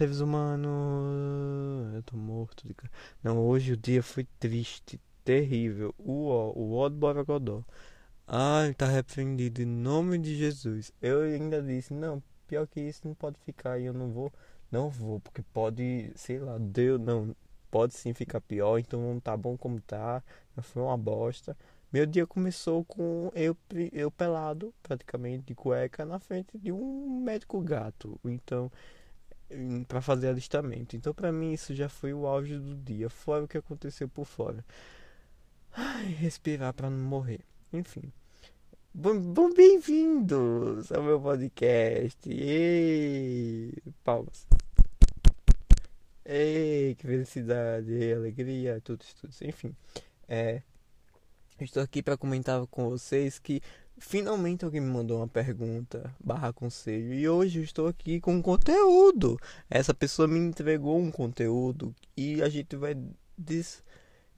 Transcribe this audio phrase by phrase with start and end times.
[0.00, 1.94] seres humanos.
[1.94, 2.74] Eu tô morto de
[3.22, 5.94] Não, hoje o dia foi triste, terrível.
[5.98, 7.62] O o ó do Borogodó.
[8.26, 10.90] Ai, tá arrependido em nome de Jesus.
[11.02, 14.32] Eu ainda disse, não, pior que isso não pode ficar e eu não vou,
[14.72, 17.36] não vou, porque pode, sei lá, Deus, não,
[17.70, 20.22] pode sim ficar pior, então não tá bom como tá,
[20.62, 21.56] foi uma bosta.
[21.92, 23.56] Meu dia começou com eu,
[23.92, 28.18] eu pelado, praticamente, de cueca, na frente de um médico gato.
[28.24, 28.70] Então,
[29.88, 30.96] pra fazer alistamento.
[30.96, 34.24] Então, pra mim, isso já foi o auge do dia, fora o que aconteceu por
[34.24, 34.64] fora.
[35.72, 37.40] Ai, respirar pra não morrer.
[37.72, 38.12] Enfim.
[38.92, 42.28] Bom, bom, bem-vindos ao meu podcast.
[42.28, 44.46] Ei, palmas.
[46.24, 49.32] Ei, que felicidade, ei, alegria, tudo, tudo.
[49.42, 49.74] Enfim,
[50.28, 50.62] é,
[51.60, 53.60] estou aqui para comentar com vocês que
[54.00, 59.38] finalmente alguém me mandou uma pergunta barra conselho e hoje eu estou aqui com conteúdo.
[59.68, 62.96] Essa pessoa me entregou um conteúdo e a gente vai
[63.36, 63.82] des...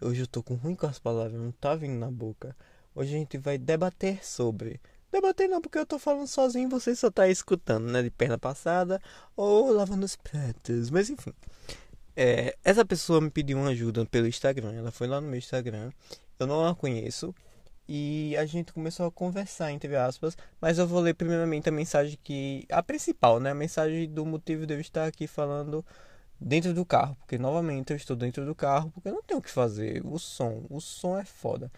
[0.02, 2.56] Hoje eu tô com ruim com as palavras, não tá vindo na boca.
[2.94, 4.80] Hoje a gente vai debater sobre.
[5.12, 8.02] Debater não, porque eu tô falando sozinho, você só tá escutando, né?
[8.02, 9.00] De perna passada
[9.36, 10.90] ou lavando os pratos.
[10.90, 11.32] Mas enfim.
[12.16, 14.72] É, essa pessoa me pediu uma ajuda pelo Instagram.
[14.72, 15.92] Ela foi lá no meu Instagram.
[16.38, 17.34] Eu não a conheço.
[17.88, 20.36] E a gente começou a conversar, entre aspas.
[20.60, 22.66] Mas eu vou ler primeiramente a mensagem que.
[22.70, 23.50] A principal, né?
[23.50, 25.84] A mensagem do motivo de eu estar aqui falando
[26.40, 27.16] dentro do carro.
[27.16, 28.90] Porque novamente eu estou dentro do carro.
[28.92, 30.00] Porque eu não tenho o que fazer.
[30.06, 30.64] O som.
[30.70, 31.70] O som é foda.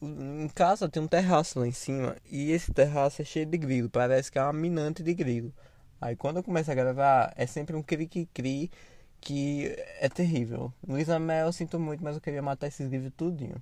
[0.00, 3.88] Em casa tem um terraço lá em cima e esse terraço é cheio de grilo,
[3.88, 5.54] parece que é uma minante de grilo.
[5.98, 8.70] Aí quando eu começo a gravar é sempre um cri-cri-cri
[9.20, 10.72] que é terrível.
[10.86, 13.60] Luísa Mel, eu sinto muito, mas eu queria matar esses grilos tudinho.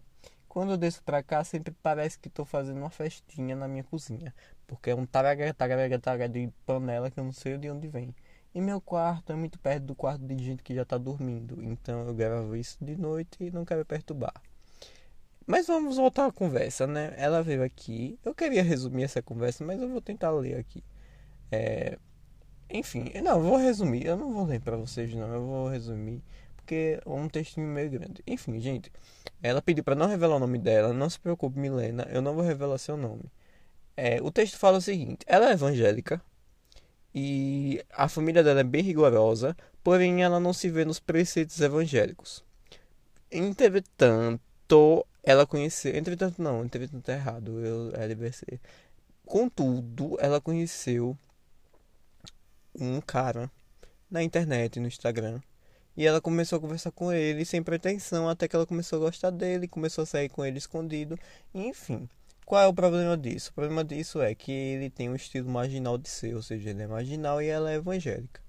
[0.54, 4.32] Quando eu desço pra cá, sempre parece que tô fazendo uma festinha na minha cozinha,
[4.68, 8.14] porque é um taraga taraga taraga de panela que eu não sei de onde vem.
[8.54, 12.06] E meu quarto é muito perto do quarto de gente que já tá dormindo, então
[12.06, 14.32] eu gravo isso de noite e não quero perturbar.
[15.44, 17.14] Mas vamos voltar à conversa, né?
[17.16, 18.16] Ela veio aqui.
[18.24, 20.84] Eu queria resumir essa conversa, mas eu vou tentar ler aqui.
[21.50, 21.98] É...
[22.70, 24.06] Enfim, não, vou resumir.
[24.06, 25.34] Eu não vou ler pra vocês, não.
[25.34, 26.22] Eu vou resumir.
[26.64, 28.22] Porque é um textinho meio grande.
[28.26, 28.90] Enfim, gente.
[29.42, 30.94] Ela pediu pra não revelar o nome dela.
[30.94, 32.08] Não se preocupe, Milena.
[32.10, 33.24] Eu não vou revelar seu nome.
[33.94, 36.22] É, o texto fala o seguinte: ela é evangélica.
[37.14, 39.54] E a família dela é bem rigorosa.
[39.82, 42.42] Porém, ela não se vê nos preceitos evangélicos.
[43.30, 45.94] Entretanto, ela conheceu.
[45.94, 47.60] Entretanto, não, entretanto é errado.
[47.60, 48.58] Eu, é LBC.
[49.26, 51.16] Contudo, ela conheceu
[52.74, 53.50] um cara
[54.10, 55.40] na internet, no Instagram.
[55.96, 59.30] E ela começou a conversar com ele sem pretensão, até que ela começou a gostar
[59.30, 61.18] dele, começou a sair com ele escondido.
[61.54, 62.08] Enfim,
[62.44, 63.50] qual é o problema disso?
[63.50, 66.82] O problema disso é que ele tem um estilo marginal de ser, ou seja, ele
[66.82, 68.42] é marginal e ela é evangélica.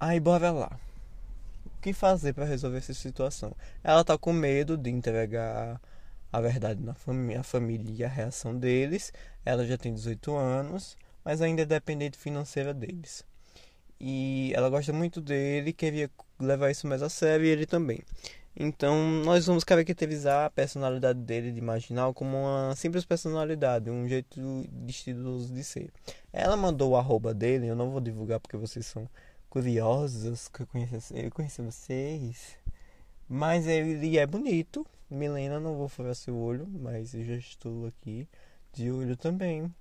[0.00, 0.78] Aí bora lá.
[1.66, 3.54] O que fazer para resolver essa situação?
[3.82, 5.80] Ela tá com medo de entregar
[6.32, 9.12] a verdade na família, a família e a reação deles.
[9.44, 13.24] Ela já tem 18 anos, mas ainda é dependente financeira deles.
[14.00, 18.00] E ela gosta muito dele, queria levar isso mais a sério e ele também.
[18.60, 24.40] Então, nós vamos caracterizar a personalidade dele de marginal como uma simples personalidade, um jeito
[24.72, 25.90] de estiloso de ser.
[26.32, 29.08] Ela mandou o arroba dele, eu não vou divulgar porque vocês são
[29.48, 32.56] curiosos que eu conheço, eu conheço vocês.
[33.28, 34.86] Mas ele é bonito.
[35.10, 38.26] Milena, não vou furar seu olho, mas eu já estou aqui
[38.72, 39.72] de olho também.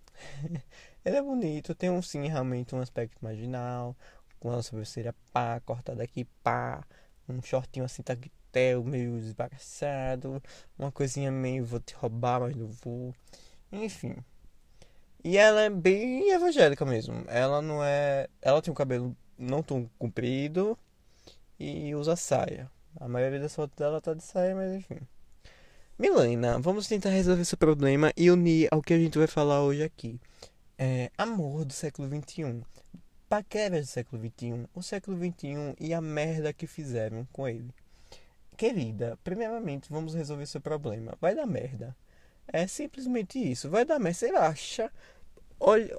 [1.07, 3.95] ele é bonito, tem um sim realmente um aspecto marginal,
[4.40, 6.84] com a sobrancelha pá, cortada aqui pá,
[7.29, 10.41] um shortinho assim tactel, meio esbagaçado,
[10.78, 13.13] uma coisinha meio vou te roubar, mas não vou.
[13.72, 14.16] Enfim.
[15.23, 17.23] E ela é bem evangélica mesmo.
[17.28, 18.28] Ela não é.
[18.41, 20.78] Ela tem um cabelo não tão comprido
[21.59, 22.69] e usa saia.
[23.00, 24.99] A maioria das fotos dela tá de saia, mas enfim.
[25.99, 29.84] Milena, vamos tentar resolver esse problema e unir ao que a gente vai falar hoje
[29.84, 30.20] aqui.
[30.78, 32.62] É, amor do século XXI.
[33.28, 34.68] Paquera do século XXI.
[34.76, 37.74] O século XXI e a merda que fizeram com ele.
[38.56, 41.18] Querida, primeiramente vamos resolver seu problema.
[41.20, 41.96] Vai dar merda.
[42.47, 43.70] É simplesmente isso.
[43.70, 44.20] Vai dar merda.
[44.20, 44.91] Você acha
[45.59, 45.91] Olha,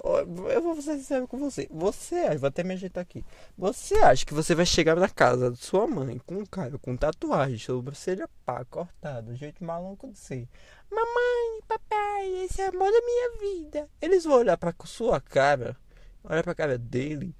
[0.53, 1.67] eu vou ser sincero com você.
[1.69, 3.25] Você acha, vou até me ajeitar aqui.
[3.57, 6.95] Você acha que você vai chegar na casa de sua mãe com um cara com
[6.95, 10.47] tatuagem, sobrancelha pá, cortada, jeito maluco de ser.
[10.89, 11.28] Mamãe,
[11.67, 13.89] papai, esse é o amor da minha vida.
[14.01, 15.75] Eles vão olhar pra sua cara,
[16.23, 17.35] olhar pra cara dele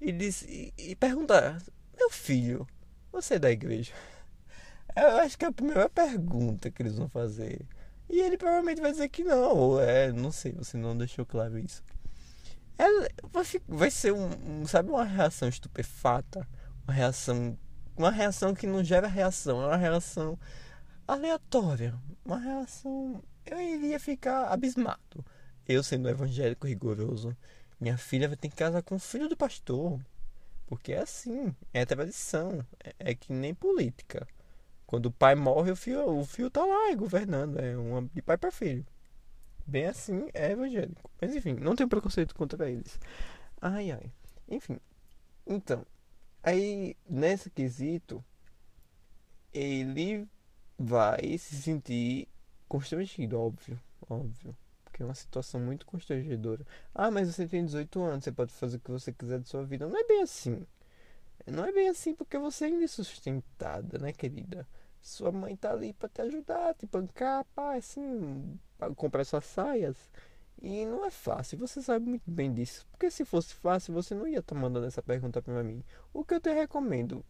[0.00, 1.62] e, diz, e, e perguntar:
[1.96, 2.66] Meu filho,
[3.12, 3.92] você é da igreja?
[4.96, 7.66] Eu acho que é a primeira pergunta que eles vão fazer.
[8.08, 11.58] E ele provavelmente vai dizer que não, ou é, não sei, você não deixou claro
[11.58, 11.82] isso.
[12.78, 16.48] ela vai, vai ser um, um, sabe, uma reação estupefata,
[16.84, 17.58] uma reação,
[17.96, 20.38] uma reação que não gera reação, é uma reação
[21.06, 21.94] aleatória,
[22.24, 25.24] uma reação, eu iria ficar abismado.
[25.66, 27.36] Eu sendo evangélico rigoroso,
[27.80, 30.00] minha filha vai ter que casar com o filho do pastor.
[30.66, 34.26] Porque é assim, é tradição, é, é que nem política.
[34.86, 38.36] Quando o pai morre, o filho, o filho tá lá governando, é uma, de pai
[38.36, 38.86] para filho.
[39.66, 41.10] Bem assim, é evangélico.
[41.20, 42.98] Mas enfim, não tenho preconceito contra eles.
[43.60, 44.10] Ai, ai.
[44.48, 44.78] Enfim,
[45.46, 45.86] então,
[46.42, 48.24] aí nesse quesito,
[49.52, 50.28] ele
[50.78, 52.28] vai se sentir
[52.68, 54.56] constrangido, óbvio, óbvio
[54.98, 56.66] que é uma situação muito constrangedora.
[56.92, 59.62] Ah, mas você tem 18 anos, você pode fazer o que você quiser de sua
[59.62, 59.86] vida.
[59.86, 60.66] Não é bem assim.
[61.46, 64.66] Não é bem assim porque você ainda é sustentada, né, querida?
[65.00, 69.96] Sua mãe tá ali para te ajudar, te bancar, pá, assim, pra comprar suas saias.
[70.60, 72.84] E não é fácil, você sabe muito bem disso.
[72.90, 75.84] Porque se fosse fácil, você não ia estar tá mandando essa pergunta para mim.
[76.12, 77.24] O que eu te recomendo,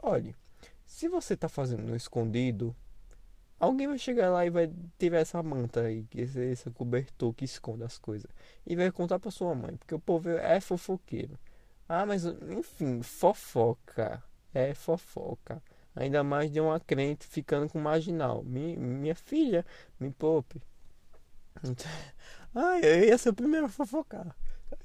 [0.00, 0.34] olhe,
[0.84, 2.74] se você tá fazendo no escondido,
[3.62, 4.68] Alguém vai chegar lá e vai
[4.98, 8.28] ter essa manta aí, esse, esse cobertor que esconde as coisas.
[8.66, 11.38] E vai contar pra sua mãe, porque o povo é fofoqueiro.
[11.88, 14.20] Ah, mas enfim, fofoca.
[14.52, 15.62] É fofoca.
[15.94, 18.42] Ainda mais de uma crente ficando com marginal.
[18.42, 19.64] Minha, minha filha,
[20.00, 20.60] me poupe.
[22.54, 24.36] Ah, eu ia ser o primeiro a fofocar.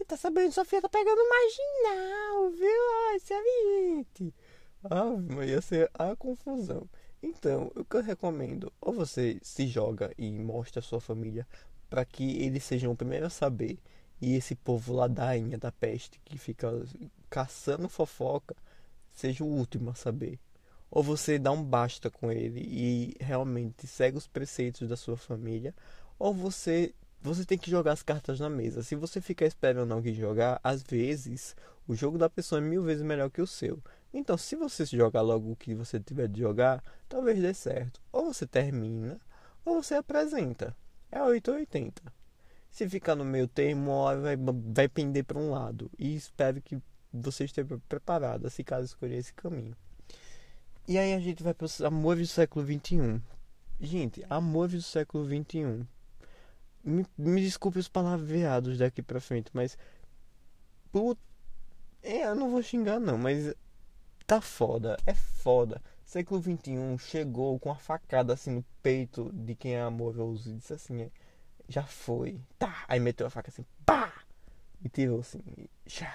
[0.07, 2.81] Tá sabendo, sua filha tá pegando marginal, viu?
[3.09, 4.35] Ai, aviente.
[4.83, 6.87] Ah, mas ia ser a confusão.
[7.21, 11.47] Então, o que eu recomendo, ou você se joga e mostra a sua família
[11.89, 13.79] para que eles sejam o primeiro a saber,
[14.21, 16.71] e esse povo ladainha da peste que fica
[17.29, 18.55] caçando fofoca
[19.13, 20.39] seja o último a saber.
[20.89, 25.75] Ou você dá um basta com ele e realmente segue os preceitos da sua família,
[26.17, 28.83] ou você você tem que jogar as cartas na mesa.
[28.83, 31.55] Se você ficar esperando alguém jogar, às vezes
[31.87, 33.81] o jogo da pessoa é mil vezes melhor que o seu.
[34.13, 38.01] Então, se você jogar logo o que você tiver de jogar, talvez dê certo.
[38.11, 39.19] Ou você termina,
[39.65, 40.75] ou você apresenta.
[41.11, 42.01] É 880.
[42.69, 45.89] Se ficar no meio termo, vai, vai pender para um lado.
[45.97, 46.81] E espero que
[47.11, 49.75] você esteja preparado, se caso escolher esse caminho.
[50.87, 53.21] E aí a gente vai para os amores do século XXI.
[53.79, 55.85] Gente, amores do século XXI.
[56.83, 59.77] Me, me desculpe os palavreados daqui pra frente, mas.
[60.91, 61.19] Put...
[62.01, 63.53] É, eu não vou xingar não, mas
[64.27, 65.81] Tá foda, é foda.
[66.03, 70.73] Século XXI chegou com a facada assim no peito de quem é amoroso e disse
[70.73, 71.09] assim:
[71.69, 72.37] já foi.
[72.59, 72.83] Tá.
[72.89, 74.13] Aí meteu a faca assim, pá!
[74.83, 75.41] E tirou assim,
[75.85, 76.13] já.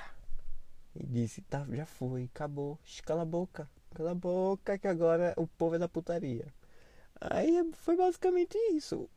[0.94, 2.78] E disse: tá, já foi, acabou.
[3.02, 6.52] Cala a boca, cala a boca que agora o povo é da putaria.
[7.18, 9.08] Aí foi basicamente isso.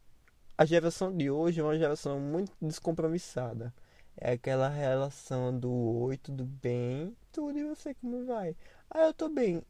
[0.57, 3.73] A geração de hoje é uma geração muito descompromissada.
[4.17, 8.55] É aquela relação do oi, tudo bem, tudo e você como vai.
[8.89, 9.61] Ah, eu tô bem.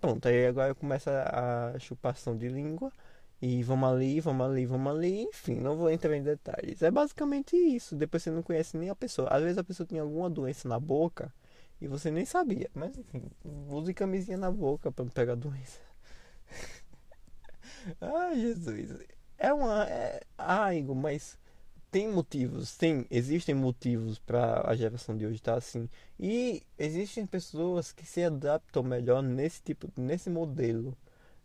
[0.00, 1.10] Pronto, aí agora começa
[1.74, 2.92] a chupação de língua.
[3.40, 5.22] E vamos ali, vamos ali, vamos ali.
[5.22, 6.82] Enfim, não vou entrar em detalhes.
[6.82, 7.94] É basicamente isso.
[7.96, 9.28] Depois você não conhece nem a pessoa.
[9.28, 11.32] Às vezes a pessoa tem alguma doença na boca
[11.80, 12.68] e você nem sabia.
[12.74, 15.80] Mas enfim, use camisinha na boca para não pegar doença.
[18.00, 18.98] Ai, Jesus.
[19.38, 19.84] É uma.
[19.84, 20.22] É...
[20.36, 21.38] Ah, Igor, mas
[21.90, 25.88] tem motivos, tem, existem motivos para a geração de hoje estar tá assim.
[26.18, 30.96] E existem pessoas que se adaptam melhor nesse tipo, nesse modelo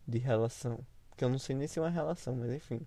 [0.08, 0.80] de relação.
[1.16, 2.82] Que eu não sei nem se é uma relação, mas enfim.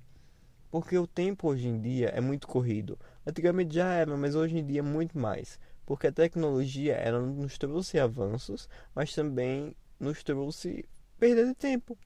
[0.70, 2.98] Porque o tempo hoje em dia é muito corrido.
[3.26, 5.58] Antigamente já era, mas hoje em dia é muito mais.
[5.86, 10.84] Porque a tecnologia ela nos trouxe avanços, mas também nos trouxe
[11.18, 11.96] perda de tempo.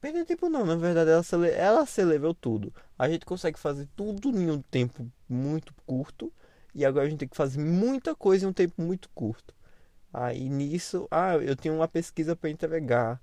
[0.00, 1.50] Perder tempo não, na verdade ela, cele...
[1.50, 2.72] ela acelerou tudo.
[3.00, 6.30] A gente consegue fazer tudo em um tempo muito curto
[6.74, 9.54] e agora a gente tem que fazer muita coisa em um tempo muito curto.
[10.12, 13.18] Aí nisso, ah, eu tenho uma pesquisa para entregar.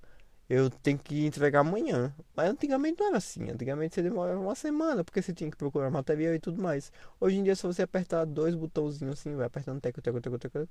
[0.50, 2.12] Eu tenho que entregar amanhã.
[2.36, 3.52] Mas antigamente não era assim.
[3.52, 6.92] Antigamente você demorava uma semana, porque você tinha que procurar material e tudo mais.
[7.20, 10.68] Hoje em dia, se você apertar dois botãozinhos assim, vai apertando teco, teco, teco, teco.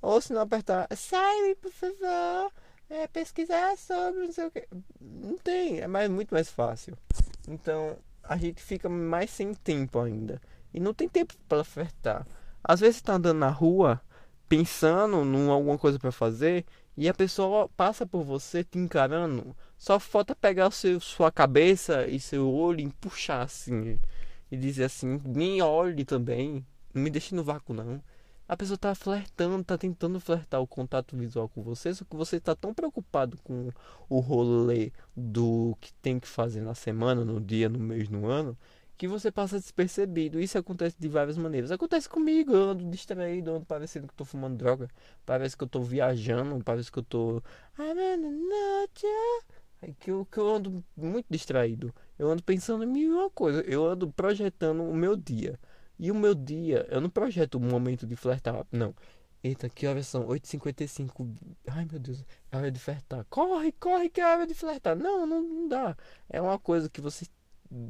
[0.00, 2.52] Ou se não apertar, sai, por favor
[2.88, 4.68] é, pesquisar sobre não sei o que.
[5.00, 6.96] Não tem, é mais, muito mais fácil.
[7.48, 7.96] Então
[8.28, 10.40] a gente fica mais sem tempo ainda.
[10.72, 12.26] E não tem tempo para ofertar.
[12.62, 14.00] Às vezes você tá andando na rua
[14.48, 16.64] pensando em alguma coisa para fazer
[16.96, 19.54] e a pessoa passa por você te encarando.
[19.76, 23.98] Só falta pegar seu, sua cabeça e seu olho e puxar assim
[24.50, 28.02] e dizer assim: me olhe também, não me deixe no vácuo não.
[28.46, 32.38] A pessoa tá flertando, tá tentando flertar o contato visual com você, só que você
[32.38, 33.70] tá tão preocupado com
[34.08, 38.56] o rolê do que tem que fazer na semana, no dia, no mês, no ano,
[38.98, 40.38] que você passa despercebido.
[40.38, 41.70] Isso acontece de várias maneiras.
[41.70, 44.88] Acontece comigo, eu ando distraído, eu ando parecendo que eu tô fumando droga,
[45.24, 47.42] parece que eu tô viajando, parece que eu tô.
[49.98, 51.94] Que eu, que eu ando muito distraído.
[52.18, 53.60] Eu ando pensando em mil coisa.
[53.62, 55.58] Eu ando projetando o meu dia.
[55.98, 58.94] E o meu dia, eu não projeto o momento de flertar, não.
[59.42, 60.26] Eita, que horas são?
[60.26, 61.28] 8h55.
[61.66, 63.26] Ai, meu Deus, é hora de flertar.
[63.28, 64.96] Corre, corre, que é hora de flertar.
[64.96, 65.96] Não, não, não dá.
[66.30, 67.26] É uma coisa que você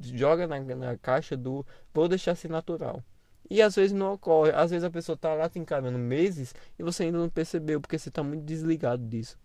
[0.02, 3.02] joga na, na caixa do vou deixar assim natural.
[3.48, 4.50] E às vezes não ocorre.
[4.52, 7.98] Às vezes a pessoa tá lá te encarando meses e você ainda não percebeu porque
[7.98, 9.38] você tá muito desligado disso.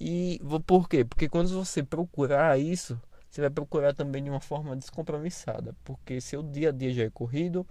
[0.00, 1.04] E por quê?
[1.04, 3.00] Porque quando você procurar isso,
[3.30, 5.74] você vai procurar também de uma forma descompromissada.
[5.84, 7.66] Porque seu dia a dia já é corrido,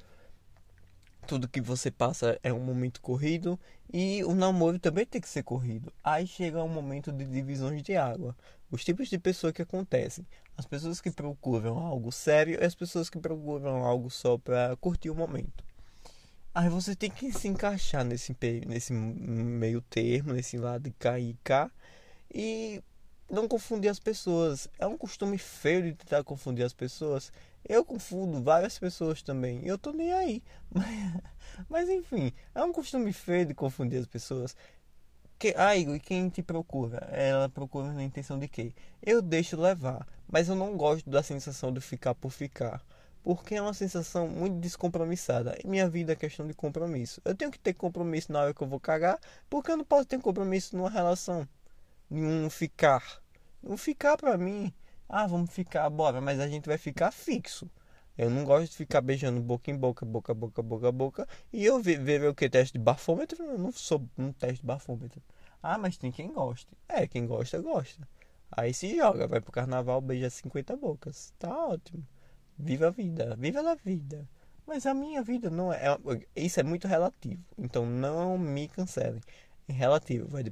[1.27, 3.59] tudo que você passa é um momento corrido
[3.93, 5.91] e o namoro também tem que ser corrido.
[6.03, 8.35] Aí chega um momento de divisões de água.
[8.71, 10.25] Os tipos de pessoa que acontecem.
[10.57, 15.09] As pessoas que procuram algo sério e as pessoas que procuram algo só para curtir
[15.09, 15.63] o momento.
[16.55, 21.35] Aí você tem que se encaixar nesse, nesse meio termo, nesse lado de cá e
[21.43, 21.69] cá.
[22.33, 22.81] E
[23.29, 24.67] não confundir as pessoas.
[24.79, 27.31] É um costume feio de tentar confundir as pessoas.
[27.67, 29.65] Eu confundo várias pessoas também.
[29.65, 30.43] Eu tô nem aí.
[30.69, 31.21] Mas,
[31.69, 34.55] mas enfim, é um costume feio de confundir as pessoas.
[35.39, 36.97] Que, ah, Igor, e quem te procura?
[37.11, 38.73] Ela procura na intenção de quê?
[39.01, 42.83] Eu deixo levar, mas eu não gosto da sensação de ficar por ficar.
[43.23, 45.57] Porque é uma sensação muito descompromissada.
[45.63, 47.21] E minha vida é questão de compromisso.
[47.23, 49.19] Eu tenho que ter compromisso na hora que eu vou cagar,
[49.49, 51.47] porque eu não posso ter compromisso numa relação.
[52.09, 53.21] Nenhum ficar.
[53.63, 54.73] Um ficar pra mim
[55.09, 57.69] ah, vamos ficar, bora, mas a gente vai ficar fixo.
[58.17, 61.27] Eu não gosto de ficar beijando boca em boca, boca, boca, boca, boca.
[61.53, 62.49] E eu ver, ver o que?
[62.49, 63.41] Teste de bafômetro?
[63.43, 65.21] Eu não sou um teste de bafômetro.
[65.63, 66.67] Ah, mas tem quem goste.
[66.89, 68.07] É, quem gosta, gosta.
[68.51, 71.33] Aí se joga, vai pro carnaval, beija 50 bocas.
[71.39, 72.05] Tá ótimo.
[72.57, 74.27] Viva a vida, viva a vida.
[74.65, 75.85] Mas a minha vida não é.
[75.85, 77.43] é isso é muito relativo.
[77.57, 79.21] Então não me cancelem.
[79.69, 80.27] É relativo.
[80.27, 80.43] Vai,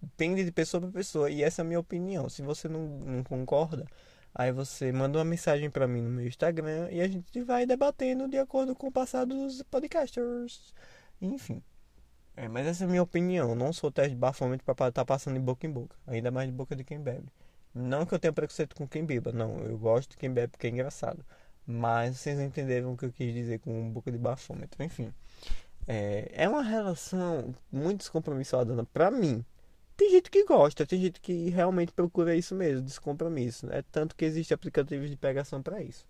[0.00, 2.28] depende de pessoa para pessoa e essa é a minha opinião.
[2.28, 3.86] Se você não, não concorda,
[4.34, 8.28] aí você manda uma mensagem para mim no meu Instagram e a gente vai debatendo
[8.28, 10.74] de acordo com o passado dos podcasters.
[11.20, 11.62] Enfim.
[12.36, 13.54] É, mas essa é a minha opinião.
[13.54, 15.96] não sou teste de bafômetro para estar tá passando de boca em boca.
[16.06, 17.28] Ainda mais de boca de quem bebe.
[17.74, 19.32] Não que eu tenha preconceito com quem beba.
[19.32, 21.24] Não, eu gosto de quem bebe porque é engraçado.
[21.66, 24.82] Mas vocês entenderam o que eu quis dizer com boca de bafômetro.
[24.84, 25.12] Enfim.
[25.88, 29.44] É, é uma relação muito descompromissada para mim.
[29.96, 33.70] Tem gente que gosta, tem gente que realmente procura isso mesmo, descompromisso.
[33.72, 36.06] É tanto que existe aplicativos de pegação para isso.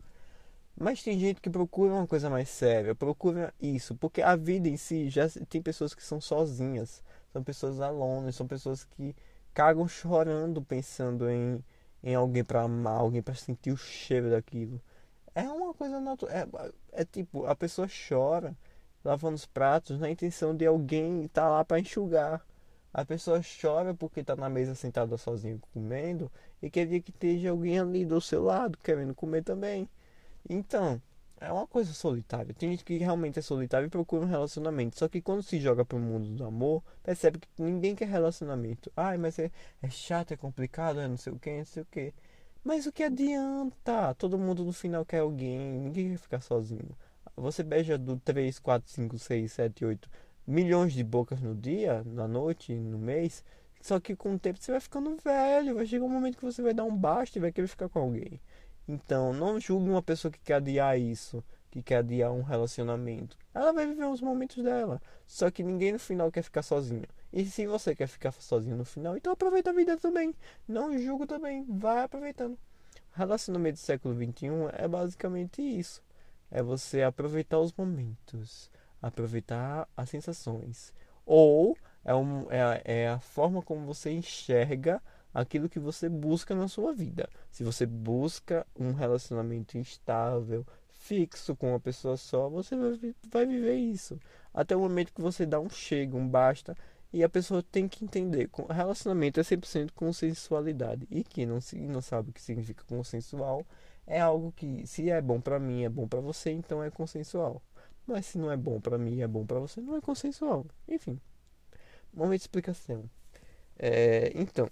[0.78, 4.76] Mas tem gente que procura uma coisa mais séria, procura isso, porque a vida em
[4.76, 7.02] si já tem pessoas que são sozinhas,
[7.33, 9.16] são pessoas alonas, são pessoas que
[9.55, 11.64] cagam chorando pensando em,
[12.02, 14.78] em alguém para amar, alguém para sentir o cheiro daquilo.
[15.35, 18.55] É uma coisa natural, é, é tipo, a pessoa chora
[19.02, 22.45] lavando os pratos na intenção de alguém estar tá lá para enxugar.
[22.93, 26.31] A pessoa chora porque está na mesa sentada sozinho comendo
[26.62, 29.88] e queria que esteja alguém ali do seu lado querendo comer também.
[30.49, 31.00] Então,
[31.40, 32.55] é uma coisa solitária.
[32.55, 34.99] Tem gente que realmente é solitária e procura um relacionamento.
[34.99, 38.90] Só que quando se joga para o mundo do amor, percebe que ninguém quer relacionamento.
[38.97, 39.50] Ai, mas é,
[39.83, 42.14] é chato, é complicado, é não sei o que, não sei o que.
[42.64, 44.14] Mas o que adianta?
[44.14, 46.97] Todo mundo no final quer alguém, ninguém quer ficar sozinho.
[47.37, 50.11] Você beija do 3, 4, 5, 6, 7, 8
[50.47, 53.45] milhões de bocas no dia, na noite, no mês.
[53.81, 56.62] Só que com o tempo você vai ficando velho, vai chegar um momento que você
[56.62, 58.41] vai dar um basta e vai querer ficar com alguém.
[58.88, 63.37] Então, não julgue uma pessoa que quer adiar isso, que quer adiar um relacionamento.
[63.53, 65.00] Ela vai viver os momentos dela.
[65.26, 67.05] Só que ninguém no final quer ficar sozinho.
[67.33, 70.35] E se você quer ficar sozinho no final, então aproveita a vida também.
[70.69, 72.57] Não julgo também, vai aproveitando.
[73.12, 76.03] Relacionamento do século XXI é basicamente isso.
[76.50, 80.93] É você aproveitar os momentos aproveitar as sensações.
[81.25, 85.03] Ou é, um, é, é a forma como você enxerga
[85.35, 87.29] aquilo que você busca na sua vida.
[87.50, 93.75] Se você busca um relacionamento instável, fixo com uma pessoa só, você vai, vai viver
[93.75, 94.19] isso.
[94.55, 96.75] Até o momento que você dá um chega, um basta.
[97.12, 98.50] E a pessoa tem que entender.
[98.69, 101.07] Relacionamento é 100% consensualidade.
[101.11, 103.65] E quem não, não sabe o que significa consensual
[104.07, 107.62] é algo que, se é bom para mim, é bom para você, então é consensual.
[108.06, 110.66] Mas se não é bom para mim, é bom para você, não é consensual.
[110.88, 111.20] Enfim,
[112.12, 113.10] momento de explicação.
[113.78, 114.70] É, então,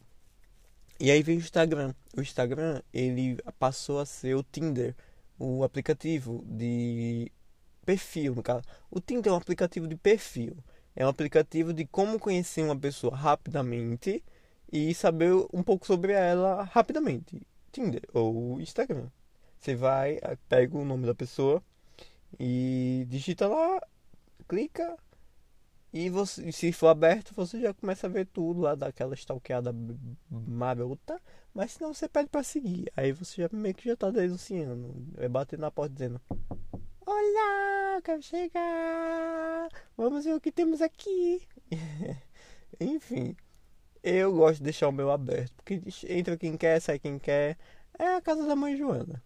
[0.99, 1.93] e aí vem o Instagram.
[2.17, 4.95] O Instagram ele passou a ser o Tinder,
[5.39, 7.31] o aplicativo de
[7.85, 8.63] perfil, no caso.
[8.91, 10.57] O Tinder é um aplicativo de perfil.
[10.95, 14.23] É um aplicativo de como conhecer uma pessoa rapidamente
[14.73, 17.43] e saber um pouco sobre ela rapidamente.
[17.73, 19.09] Tinder ou Instagram.
[19.59, 21.63] Você vai, pega o nome da pessoa
[22.39, 23.81] e digita lá,
[24.49, 24.97] clica
[25.95, 29.73] e você, se for aberto, você já começa a ver tudo lá daquela stalkeada
[30.29, 31.23] marota.
[31.55, 32.91] Mas se não, você pede pra seguir.
[32.97, 34.93] Aí você já meio que já tá denunciando.
[35.19, 36.21] É bater na porta dizendo:
[37.07, 39.69] Olá, quero chegar.
[39.97, 41.47] Vamos ver o que temos aqui.
[42.81, 43.37] Enfim,
[44.03, 45.55] eu gosto de deixar o meu aberto.
[45.55, 47.57] Porque entra quem quer, sai quem quer.
[47.97, 49.23] É a casa da mãe Joana.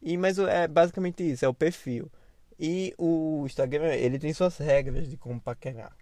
[0.00, 2.10] E, mas é basicamente isso, é o perfil.
[2.58, 5.96] E o Instagram, ele tem suas regras de como paquerar.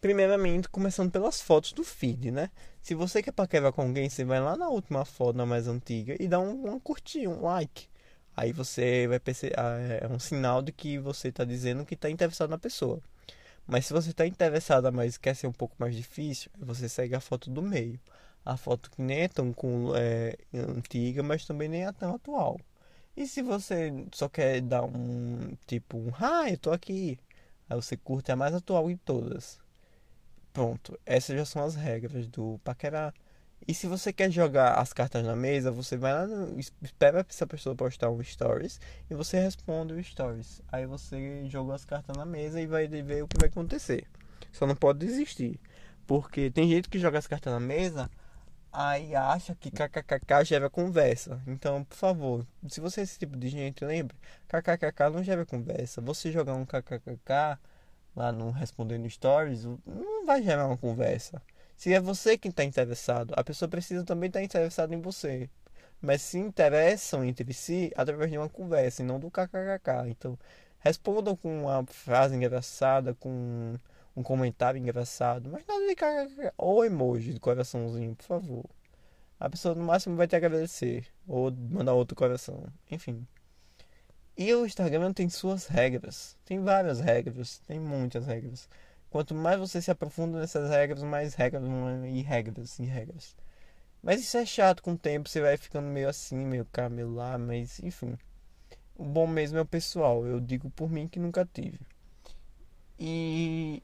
[0.00, 2.50] Primeiramente, começando pelas fotos do feed, né?
[2.82, 6.16] Se você quer paquerar com alguém, você vai lá na última foto, na mais antiga,
[6.18, 7.88] e dá um, um curtir, um like.
[8.36, 12.10] Aí você vai perceber, ah, é um sinal de que você está dizendo que está
[12.10, 13.00] interessado na pessoa.
[13.66, 17.20] Mas se você está interessada, mas quer ser um pouco mais difícil, você segue a
[17.20, 18.00] foto do meio.
[18.44, 22.58] A foto que nem é tão com, é, antiga, mas também nem é tão atual.
[23.16, 27.18] E se você só quer dar um tipo um ah, eu tô aqui.
[27.68, 29.60] Aí você curte a mais atual de todas.
[30.52, 33.14] Pronto, essas já são as regras do paquerar.
[33.66, 37.46] E se você quer jogar as cartas na mesa, você vai lá, no, espera essa
[37.46, 40.60] pessoa postar um stories e você responde o stories.
[40.70, 44.04] Aí você joga as cartas na mesa e vai ver o que vai acontecer.
[44.52, 45.60] Só não pode desistir.
[46.06, 48.10] Porque tem gente que joga as cartas na mesa,
[48.72, 51.40] aí acha que kkkk gera conversa.
[51.46, 54.16] Então, por favor, se você é esse tipo de gente, lembre,
[54.48, 56.00] kkkk não gera conversa.
[56.00, 57.58] Você jogar um kkkk
[58.16, 61.42] lá no respondendo stories, não vai gerar uma conversa.
[61.76, 65.50] Se é você quem está interessado, a pessoa precisa também estar tá interessada em você.
[66.00, 70.08] Mas se interessam entre si através de uma conversa e não do kkkk.
[70.08, 70.38] Então,
[70.80, 73.78] respondam com uma frase engraçada, com
[74.16, 76.52] um comentário engraçado, mas nada de kkk.
[76.56, 78.64] Ou emoji de coraçãozinho, por favor.
[79.40, 81.06] A pessoa no máximo vai te agradecer.
[81.26, 82.64] Ou mandar outro coração.
[82.90, 83.26] Enfim.
[84.36, 86.36] E o Instagram tem suas regras.
[86.44, 87.58] Tem várias regras.
[87.66, 88.68] Tem muitas regras.
[89.10, 91.62] Quanto mais você se aprofunda nessas regras, mais regras
[92.06, 93.36] e regras e regras.
[94.02, 97.12] Mas isso é chato com o tempo, você vai ficando meio assim, meio cá, meio
[97.12, 98.16] lá, mas enfim.
[98.96, 101.78] O bom mesmo é o pessoal, eu digo por mim que nunca tive.
[102.98, 103.82] E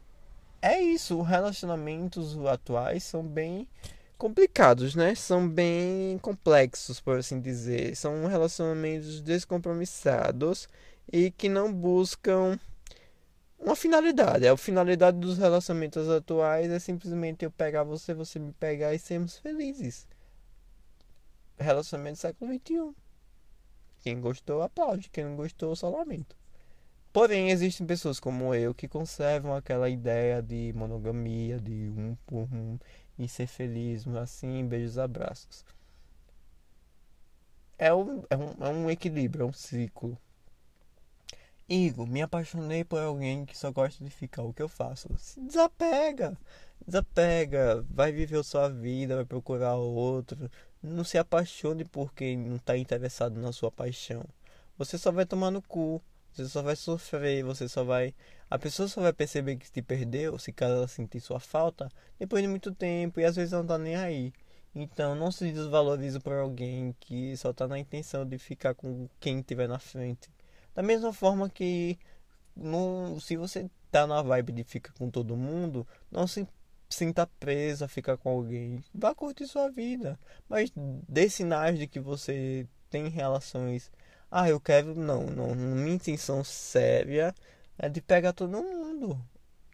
[0.60, 3.68] é isso, relacionamentos atuais são bem
[4.18, 5.14] complicados, né?
[5.14, 7.94] São bem complexos, por assim dizer.
[7.96, 10.68] São relacionamentos descompromissados
[11.12, 12.58] e que não buscam
[13.58, 14.46] uma finalidade.
[14.46, 19.38] A finalidade dos relacionamentos atuais é simplesmente eu pegar você, você me pegar e sermos
[19.38, 20.06] felizes.
[21.56, 22.94] Relacionamento do século XXI.
[24.00, 25.10] Quem gostou, aplaude.
[25.10, 26.36] Quem não gostou, só lamento.
[27.18, 32.78] Porém, existem pessoas como eu que conservam aquela ideia de monogamia, de um por um
[33.18, 35.64] e ser feliz, assim, beijos, abraços.
[37.76, 40.16] É um, é um, é um equilíbrio, é um ciclo.
[41.68, 44.44] Igor, me apaixonei por alguém que só gosta de ficar.
[44.44, 45.08] O que eu faço?
[45.18, 46.38] Se desapega.
[46.86, 47.84] Desapega.
[47.90, 50.48] Vai viver sua vida, vai procurar outro.
[50.80, 54.24] Não se apaixone por quem não está interessado na sua paixão.
[54.78, 56.00] Você só vai tomar no cu.
[56.38, 57.42] Você só vai sofrer.
[57.42, 58.14] Você só vai.
[58.48, 62.40] A pessoa só vai perceber que te perdeu, se caso ela sentir sua falta, depois
[62.42, 63.18] de muito tempo.
[63.20, 64.32] E às vezes não tá nem aí.
[64.74, 69.42] Então não se desvalorize por alguém que só tá na intenção de ficar com quem
[69.42, 70.30] tiver na frente.
[70.74, 71.98] Da mesma forma que
[73.20, 76.46] se você tá na vibe de ficar com todo mundo, não se
[76.88, 78.82] sinta preso a ficar com alguém.
[78.94, 80.18] Vá curtir sua vida.
[80.48, 80.70] Mas
[81.08, 83.90] dê sinais de que você tem relações.
[84.30, 84.94] Ah, eu quero.
[84.94, 85.54] Não, não.
[85.54, 87.34] Minha intenção séria
[87.78, 89.18] é de pegar todo mundo.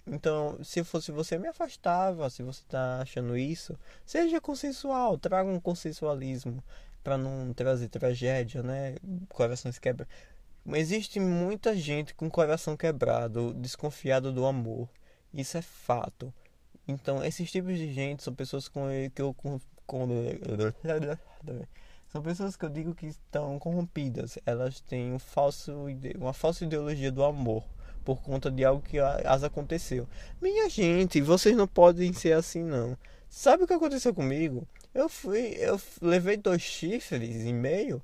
[0.06, 2.28] Então, se fosse você, me afastava.
[2.30, 5.18] Se você tá achando isso, seja consensual.
[5.18, 6.62] Traga um consensualismo
[7.02, 8.96] para não trazer tragédia, né?
[9.28, 10.08] Corações quebra.
[10.66, 14.88] Existe muita gente com coração quebrado, desconfiado do amor.
[15.32, 16.32] Isso é fato.
[16.88, 20.06] Então, esses tipos de gente são pessoas com que eu com, com,
[22.14, 24.38] são pessoas que eu digo que estão corrompidas.
[24.46, 27.64] Elas têm um falso, uma falsa ideologia do amor
[28.04, 30.06] por conta de algo que as aconteceu.
[30.40, 32.96] Minha gente, vocês não podem ser assim não.
[33.28, 34.64] Sabe o que aconteceu comigo?
[34.94, 38.00] Eu fui, eu levei dois chifres e meio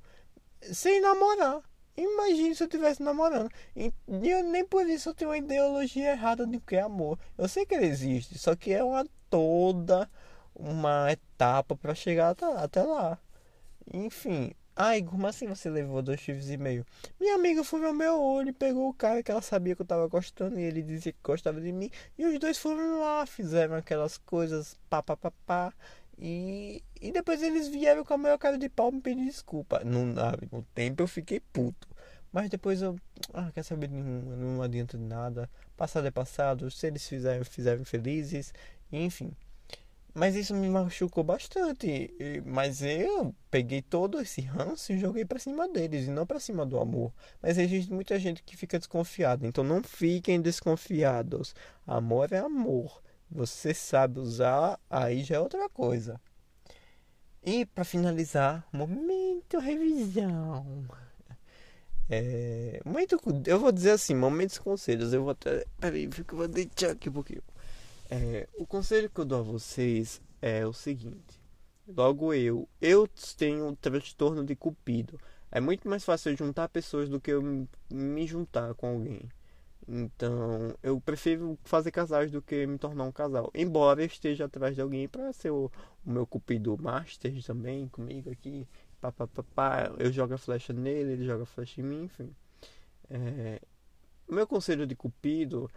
[0.61, 1.61] sem namorar.
[1.95, 3.49] Imagine se eu estivesse namorando.
[3.73, 3.93] E
[4.29, 7.17] eu, nem por isso eu tenho uma ideologia errada de que é amor.
[7.37, 10.09] Eu sei que ele existe, só que é uma toda
[10.53, 13.17] uma etapa para chegar até lá.
[13.93, 14.51] Enfim.
[14.75, 16.85] Ai, como assim você levou dois chifres e meio?
[17.19, 19.85] Minha amiga foi no meu olho e pegou o cara que ela sabia que eu
[19.85, 21.89] tava gostando e ele dizia que gostava de mim.
[22.17, 25.73] E os dois foram lá, fizeram aquelas coisas pá pá pá pá.
[26.17, 29.83] E, e depois eles vieram com a maior cara de pau me pedir desculpa.
[29.83, 31.87] No, no tempo eu fiquei puto.
[32.31, 32.97] Mas depois eu.
[33.33, 35.49] Ah, quer saber nenhum, não adianta de nada.
[35.75, 36.71] Passado é passado.
[36.71, 38.53] Se eles fizerem, fizerem felizes.
[38.91, 39.35] Enfim.
[40.13, 42.13] Mas isso me machucou bastante.
[42.45, 46.65] Mas eu peguei todo esse ranço e joguei para cima deles e não para cima
[46.65, 47.13] do amor.
[47.41, 49.47] Mas existe muita gente que fica desconfiada.
[49.47, 51.55] Então não fiquem desconfiados.
[51.87, 53.01] Amor é amor.
[53.29, 56.19] Você sabe usar, aí já é outra coisa.
[57.43, 60.85] E para finalizar, momento revisão.
[62.09, 65.13] É, momento, eu vou dizer assim, momentos conselhos.
[65.13, 65.65] Eu vou até.
[65.79, 67.41] Peraí, eu vou deixar aqui um pouquinho.
[68.13, 71.39] É, o conselho que eu dou a vocês é o seguinte.
[71.87, 75.17] Logo eu, eu tenho um transtorno de cupido.
[75.49, 77.41] É muito mais fácil juntar pessoas do que eu
[77.89, 79.29] me juntar com alguém.
[79.87, 83.49] Então, eu prefiro fazer casais do que me tornar um casal.
[83.55, 85.71] Embora eu esteja atrás de alguém para ser o,
[86.05, 88.67] o, meu cupido master também comigo aqui.
[88.99, 89.91] Pá, pá, pá, pá.
[89.97, 92.35] Eu jogo a flecha nele, ele joga a flecha em mim, enfim.
[93.09, 93.61] É,
[94.29, 95.69] meu conselho de cupido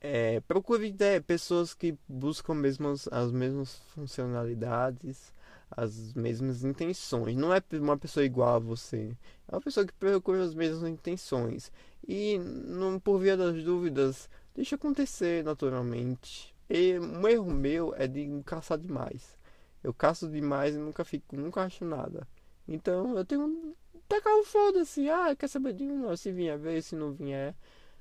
[0.00, 5.32] é, procure né, pessoas que buscam mesmas, as mesmas funcionalidades,
[5.70, 7.36] as mesmas intenções.
[7.36, 9.16] Não é uma pessoa igual a você.
[9.48, 11.72] É uma pessoa que procura as mesmas intenções.
[12.06, 16.54] E não, por via das dúvidas, deixa acontecer naturalmente.
[16.70, 19.36] E um erro meu é de caçar demais.
[19.82, 22.26] Eu caço demais e nunca fico, nunca acho nada.
[22.66, 23.74] Então eu tenho.
[24.08, 25.08] Tacar o foda-se.
[25.10, 26.16] Ah, quer saber de um?
[26.16, 27.54] Se vier ver, se não vier,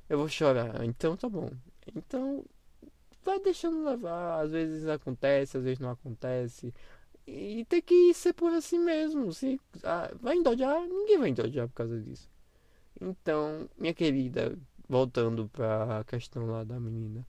[0.09, 0.83] eu vou chorar.
[0.85, 1.49] Então tá bom.
[1.95, 2.45] Então,
[3.23, 4.41] vai deixando levar.
[4.41, 6.73] Às vezes acontece, às vezes não acontece.
[7.25, 9.33] E tem que ser por assim mesmo.
[9.33, 12.29] Se ah, vai endodiar, ninguém vai endodiar por causa disso.
[13.01, 17.25] Então, minha querida, voltando para a questão lá da menina.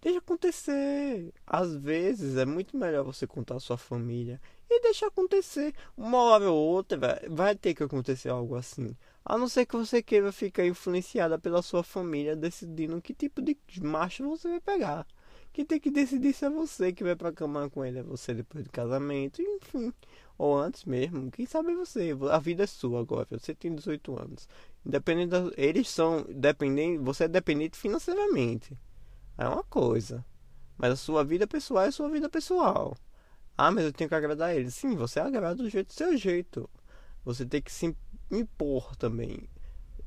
[0.00, 1.32] Deixa acontecer.
[1.46, 5.72] Às vezes é muito melhor você contar a sua família e deixar acontecer.
[5.96, 6.98] Uma hora ou outra
[7.30, 8.96] vai ter que acontecer algo assim.
[9.24, 13.56] A não ser que você queira ficar influenciada pela sua família decidindo que tipo de
[13.80, 15.06] macho você vai pegar.
[15.52, 18.34] Que tem que decidir se é você que vai pra cama com ele, é você
[18.34, 19.92] depois do casamento, enfim.
[20.38, 22.16] Ou antes mesmo, quem sabe você.
[22.30, 24.48] A vida é sua agora, você tem 18 anos.
[24.84, 28.76] Independente da, eles são dependentes, você é dependente financeiramente.
[29.38, 30.24] É uma coisa.
[30.76, 32.96] Mas a sua vida pessoal é a sua vida pessoal.
[33.56, 34.74] Ah, mas eu tenho que agradar eles.
[34.74, 36.68] Sim, você agrada do jeito do seu jeito.
[37.24, 37.94] Você tem que se
[38.32, 39.48] impor também.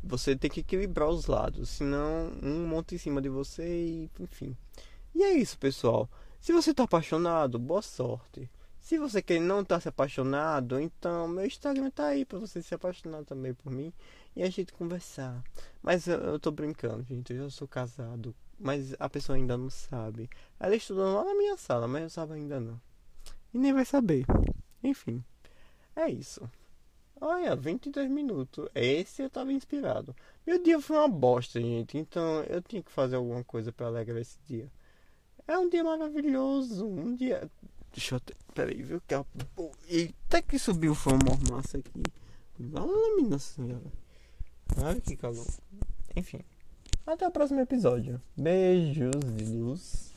[0.04, 4.56] Você tem que equilibrar os lados, senão um monta em cima de você e enfim.
[5.14, 6.10] E é isso, pessoal.
[6.40, 8.50] Se você está apaixonado, boa sorte.
[8.80, 12.62] Se você quer não estar tá se apaixonado, então meu Instagram tá aí para você
[12.62, 13.92] se apaixonar também por mim
[14.36, 15.44] e a gente conversar.
[15.82, 17.34] Mas eu, eu tô brincando, gente.
[17.34, 20.30] Eu já sou casado, mas a pessoa ainda não sabe.
[20.60, 22.80] Ela estudou lá na minha sala, mas eu sabe ainda não.
[23.52, 24.24] E nem vai saber.
[24.84, 25.24] Enfim,
[25.96, 26.48] é isso.
[27.20, 28.68] Olha, 22 minutos.
[28.76, 30.16] Esse eu tava inspirado.
[30.46, 31.98] Meu dia foi uma bosta, gente.
[31.98, 34.70] Então eu tinha que fazer alguma coisa para alegrar esse dia.
[35.48, 36.86] É um dia maravilhoso.
[36.86, 37.50] Um dia.
[37.94, 38.22] Deixa eu.
[38.54, 39.02] Peraí, viu?
[39.08, 39.26] Que a...
[39.88, 42.04] Eita que subiu foi uma mormaça aqui.
[42.60, 43.92] Vamos, minha senhora.
[44.78, 45.48] Olha que calor.
[46.16, 46.40] Enfim.
[47.06, 48.22] Até o próximo episódio.
[48.36, 50.14] Beijos de luz.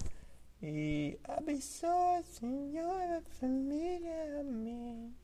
[0.63, 4.41] E abençoe, Senhor, a família.
[4.41, 5.15] Amém.